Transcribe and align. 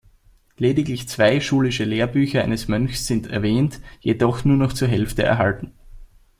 Lediglich 0.57 1.07
zwei 1.07 1.39
schulische 1.41 1.83
Lehrbücher 1.83 2.41
eines 2.41 2.67
Mönchs 2.67 3.05
sind 3.05 3.27
erwähnt, 3.27 3.79
jedoch 3.99 4.43
nur 4.43 4.57
noch 4.57 4.73
zur 4.73 4.87
Hälfte 4.87 5.21
erhalten. 5.21 5.73